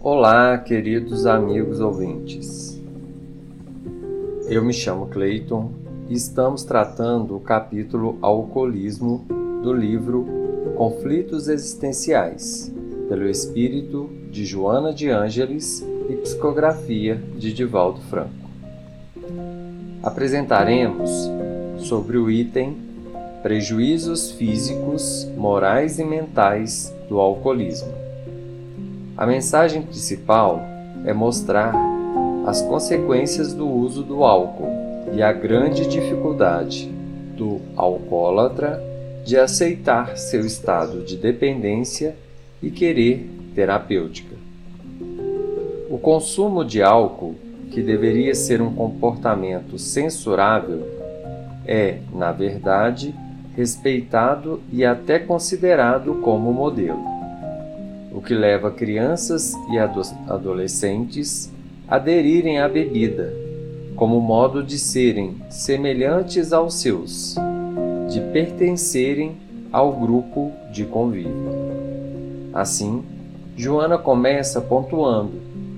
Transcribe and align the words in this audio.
Olá, 0.00 0.56
queridos 0.56 1.26
amigos 1.26 1.78
ouvintes. 1.78 2.80
Eu 4.48 4.64
me 4.64 4.72
chamo 4.72 5.08
Clayton 5.08 5.72
e 6.08 6.14
estamos 6.14 6.64
tratando 6.64 7.36
o 7.36 7.40
capítulo 7.40 8.18
Alcoolismo 8.22 9.26
do 9.62 9.74
livro 9.74 10.26
Conflitos 10.74 11.48
Existenciais, 11.48 12.72
pelo 13.06 13.28
espírito 13.28 14.08
de 14.30 14.46
Joana 14.46 14.90
de 14.90 15.10
Ângeles 15.10 15.86
e 16.08 16.16
psicografia 16.16 17.16
de 17.36 17.52
Divaldo 17.52 18.00
Franco. 18.08 18.48
Apresentaremos 20.02 21.10
sobre 21.76 22.16
o 22.16 22.30
item 22.30 22.93
Prejuízos 23.44 24.30
físicos, 24.30 25.28
morais 25.36 25.98
e 25.98 26.04
mentais 26.04 26.90
do 27.10 27.20
alcoolismo. 27.20 27.92
A 29.18 29.26
mensagem 29.26 29.82
principal 29.82 30.62
é 31.04 31.12
mostrar 31.12 31.74
as 32.46 32.62
consequências 32.62 33.52
do 33.52 33.68
uso 33.68 34.02
do 34.02 34.24
álcool 34.24 34.72
e 35.12 35.22
a 35.22 35.30
grande 35.30 35.86
dificuldade 35.86 36.90
do 37.36 37.60
alcoólatra 37.76 38.82
de 39.26 39.36
aceitar 39.36 40.16
seu 40.16 40.40
estado 40.40 41.04
de 41.04 41.18
dependência 41.18 42.16
e 42.62 42.70
querer 42.70 43.28
terapêutica. 43.54 44.34
O 45.90 45.98
consumo 45.98 46.64
de 46.64 46.82
álcool, 46.82 47.34
que 47.70 47.82
deveria 47.82 48.34
ser 48.34 48.62
um 48.62 48.74
comportamento 48.74 49.78
censurável, 49.78 50.88
é, 51.66 51.98
na 52.10 52.32
verdade, 52.32 53.14
respeitado 53.56 54.60
e 54.72 54.84
até 54.84 55.18
considerado 55.18 56.16
como 56.16 56.52
modelo 56.52 57.14
o 58.14 58.20
que 58.20 58.32
leva 58.32 58.70
crianças 58.70 59.54
e 59.70 59.76
adolescentes 59.76 61.52
a 61.88 61.96
aderirem 61.96 62.60
à 62.60 62.68
bebida, 62.68 63.34
como 63.96 64.20
modo 64.20 64.62
de 64.62 64.78
serem 64.78 65.36
semelhantes 65.50 66.52
aos 66.52 66.74
seus, 66.74 67.34
de 68.08 68.20
pertencerem 68.32 69.36
ao 69.72 69.92
grupo 69.92 70.52
de 70.70 70.84
convívio. 70.84 71.32
Assim, 72.52 73.02
Joana 73.56 73.98
começa 73.98 74.60
pontuando 74.60 75.32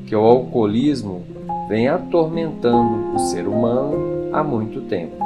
que 0.07 0.15
o 0.15 0.21
alcoolismo 0.21 1.23
vem 1.69 1.89
atormentando 1.89 3.15
o 3.15 3.19
ser 3.19 3.49
humano 3.49 4.29
há 4.33 4.45
muito 4.45 4.83
tempo. 4.83 5.17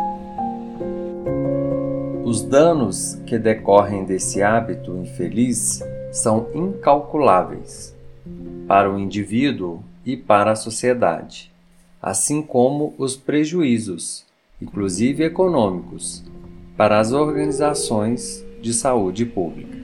Os 2.30 2.42
danos 2.42 3.20
que 3.26 3.36
decorrem 3.36 4.04
desse 4.04 4.40
hábito 4.40 4.96
infeliz 4.98 5.82
são 6.12 6.46
incalculáveis 6.54 7.92
para 8.68 8.88
o 8.88 8.96
indivíduo 8.96 9.82
e 10.06 10.16
para 10.16 10.52
a 10.52 10.54
sociedade, 10.54 11.50
assim 12.00 12.40
como 12.40 12.94
os 12.96 13.16
prejuízos, 13.16 14.24
inclusive 14.62 15.24
econômicos, 15.24 16.22
para 16.76 17.00
as 17.00 17.10
organizações 17.10 18.46
de 18.62 18.72
saúde 18.74 19.26
pública. 19.26 19.76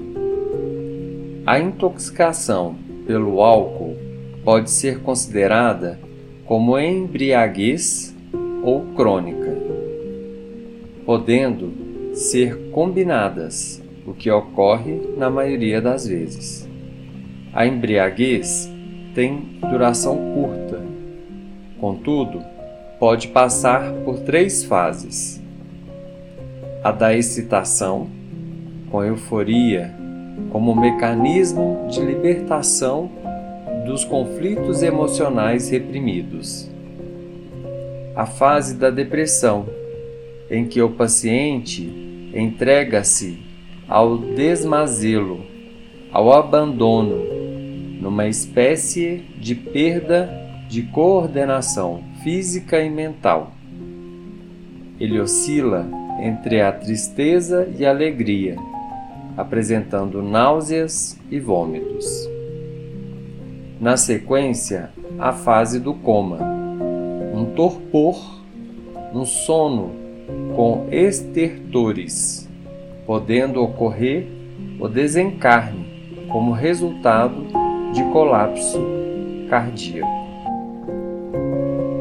A 1.44 1.58
intoxicação 1.58 2.76
pelo 3.08 3.42
álcool 3.42 3.96
pode 4.44 4.70
ser 4.70 5.00
considerada 5.00 5.98
como 6.44 6.78
embriaguez 6.78 8.14
ou 8.62 8.84
crônica, 8.94 9.52
podendo 11.04 11.85
ser 12.16 12.70
combinadas 12.70 13.82
o 14.06 14.14
que 14.14 14.30
ocorre 14.30 14.98
na 15.18 15.28
maioria 15.28 15.82
das 15.82 16.06
vezes. 16.06 16.66
A 17.52 17.66
embriaguez 17.66 18.72
tem 19.14 19.58
duração 19.70 20.16
curta, 20.34 20.80
contudo, 21.78 22.42
pode 22.98 23.28
passar 23.28 23.92
por 24.04 24.20
três 24.20 24.64
fases: 24.64 25.42
a 26.82 26.90
da 26.90 27.14
excitação, 27.14 28.08
com 28.90 29.04
euforia 29.04 29.94
como 30.50 30.74
mecanismo 30.74 31.86
de 31.90 32.00
libertação 32.00 33.10
dos 33.84 34.04
conflitos 34.04 34.82
emocionais 34.82 35.68
reprimidos. 35.68 36.70
A 38.14 38.24
fase 38.24 38.74
da 38.74 38.88
depressão, 38.88 39.66
em 40.50 40.64
que 40.64 40.80
o 40.80 40.90
paciente 40.90 42.05
entrega-se 42.36 43.38
ao 43.88 44.18
desmazelo, 44.18 45.40
ao 46.12 46.32
abandono, 46.32 47.24
numa 48.00 48.28
espécie 48.28 49.24
de 49.38 49.54
perda 49.54 50.28
de 50.68 50.82
coordenação 50.82 52.02
física 52.22 52.82
e 52.82 52.90
mental. 52.90 53.52
Ele 55.00 55.18
oscila 55.18 55.88
entre 56.20 56.60
a 56.60 56.72
tristeza 56.72 57.68
e 57.78 57.86
a 57.86 57.90
alegria, 57.90 58.56
apresentando 59.36 60.22
náuseas 60.22 61.18
e 61.30 61.40
vômitos. 61.40 62.28
Na 63.80 63.96
sequência, 63.96 64.90
a 65.18 65.32
fase 65.32 65.78
do 65.78 65.94
coma, 65.94 66.38
um 67.34 67.46
torpor, 67.54 68.42
um 69.14 69.24
sono 69.24 70.05
com 70.54 70.88
estertores 70.90 72.46
podendo 73.06 73.62
ocorrer 73.62 74.26
o 74.80 74.88
desencarne 74.88 76.26
como 76.28 76.52
resultado 76.52 77.46
de 77.94 78.02
colapso 78.12 78.84
cardíaco. 79.48 80.08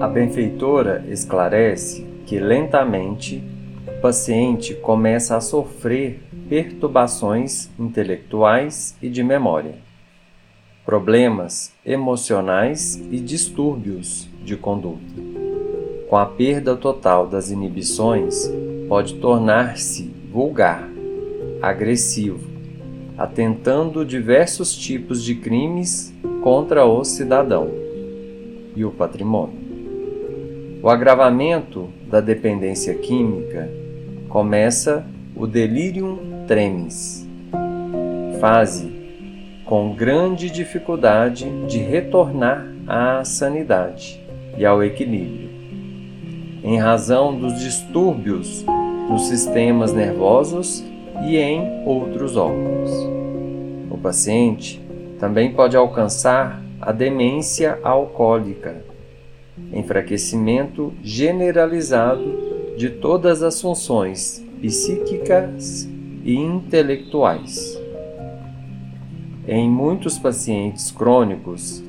A 0.01 0.07
benfeitora 0.07 1.05
esclarece 1.07 2.05
que 2.25 2.39
lentamente 2.39 3.41
o 3.87 4.01
paciente 4.01 4.73
começa 4.73 5.37
a 5.37 5.41
sofrer 5.41 6.21
perturbações 6.49 7.69
intelectuais 7.79 8.97
e 9.01 9.09
de 9.09 9.23
memória, 9.23 9.75
problemas 10.83 11.71
emocionais 11.85 12.95
e 13.11 13.19
distúrbios 13.19 14.27
de 14.43 14.57
conduta. 14.57 15.34
Com 16.07 16.17
a 16.17 16.25
perda 16.25 16.75
total 16.75 17.25
das 17.25 17.49
inibições, 17.49 18.51
pode 18.87 19.15
tornar-se 19.15 20.13
vulgar, 20.31 20.87
agressivo, 21.61 22.47
atentando 23.17 24.05
diversos 24.05 24.75
tipos 24.75 25.23
de 25.23 25.33
crimes 25.33 26.13
contra 26.43 26.85
o 26.85 27.03
cidadão 27.03 27.71
e 28.75 28.85
o 28.85 28.91
patrimônio. 28.91 29.65
O 30.83 30.89
agravamento 30.89 31.89
da 32.07 32.21
dependência 32.21 32.93
química 32.93 33.67
começa 34.29 35.03
o 35.35 35.47
delirium 35.47 36.45
tremens, 36.45 37.27
fase 38.39 38.93
com 39.65 39.95
grande 39.95 40.51
dificuldade 40.51 41.49
de 41.65 41.79
retornar 41.79 42.71
à 42.87 43.23
sanidade 43.23 44.23
e 44.55 44.63
ao 44.63 44.83
equilíbrio, 44.83 45.49
em 46.65 46.79
razão 46.79 47.37
dos 47.37 47.59
distúrbios 47.59 48.65
nos 49.07 49.27
sistemas 49.27 49.93
nervosos 49.93 50.83
e 51.23 51.37
em 51.37 51.85
outros 51.85 52.35
órgãos. 52.35 52.89
O 53.91 53.99
paciente 53.99 54.83
também 55.19 55.53
pode 55.53 55.77
alcançar 55.77 56.59
a 56.81 56.91
demência 56.91 57.77
alcoólica, 57.83 58.83
enfraquecimento 59.71 60.91
generalizado 61.03 62.75
de 62.75 62.89
todas 62.89 63.43
as 63.43 63.61
funções 63.61 64.43
psíquicas 64.59 65.87
e 66.23 66.35
intelectuais. 66.35 67.79
Em 69.47 69.69
muitos 69.69 70.17
pacientes 70.17 70.89
crônicos, 70.89 71.83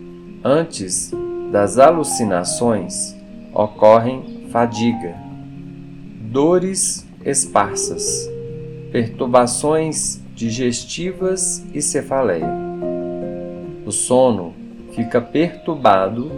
antes 0.44 1.11
das 1.50 1.78
alucinações, 1.78 3.17
ocorrem 3.55 4.36
fadiga, 4.50 5.14
dores 6.31 7.06
esparsas, 7.25 8.31
perturbações 8.93 10.20
digestivas 10.34 11.64
e 11.72 11.81
cefaleia. 11.81 12.50
O 13.84 13.90
sono 13.90 14.54
fica 14.93 15.20
perturbado, 15.20 16.31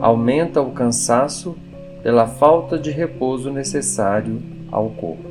aumenta 0.00 0.60
o 0.60 0.70
cansaço 0.72 1.56
pela 2.02 2.26
falta 2.26 2.78
de 2.78 2.90
repouso 2.90 3.50
necessário 3.50 4.42
ao 4.70 4.90
corpo. 4.90 5.28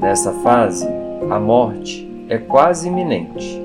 Nessa 0.00 0.32
fase, 0.32 0.86
a 1.30 1.38
morte 1.38 2.08
é 2.28 2.38
quase 2.38 2.88
iminente, 2.88 3.60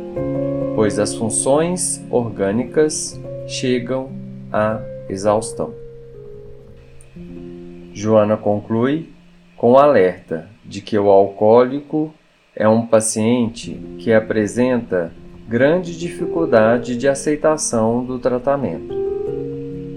pois 0.75 0.99
as 0.99 1.15
funções 1.15 2.03
orgânicas 2.09 3.19
chegam 3.47 4.09
à 4.51 4.79
exaustão. 5.09 5.86
Joana 7.97 8.37
conclui 8.37 9.09
com 9.55 9.75
alerta 9.75 10.47
de 10.63 10.81
que 10.81 10.99
o 10.99 11.09
alcoólico 11.09 12.13
é 12.55 12.69
um 12.69 12.85
paciente 12.85 13.75
que 13.97 14.13
apresenta 14.13 15.11
grande 15.49 15.97
dificuldade 15.97 16.95
de 16.95 17.07
aceitação 17.07 18.05
do 18.05 18.19
tratamento, 18.19 18.93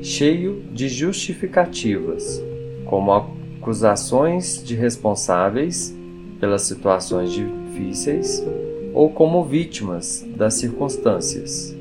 cheio 0.00 0.62
de 0.72 0.88
justificativas, 0.88 2.42
como 2.86 3.12
acusações 3.12 4.64
de 4.64 4.74
responsáveis 4.74 5.94
pelas 6.40 6.62
situações 6.62 7.30
difíceis 7.30 8.42
ou 8.94 9.10
como 9.10 9.44
vítimas 9.44 10.26
das 10.38 10.54
circunstâncias, 10.54 11.76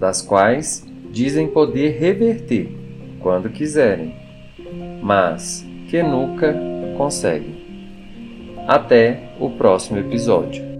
das 0.00 0.22
quais 0.22 0.84
dizem 1.12 1.46
poder 1.46 2.00
reverter 2.00 2.68
quando 3.20 3.48
quiserem, 3.48 4.21
mas 5.02 5.66
que 5.88 6.02
nunca 6.02 6.54
conseguem. 6.96 7.60
Até 8.66 9.24
o 9.40 9.50
próximo 9.50 9.98
episódio. 9.98 10.71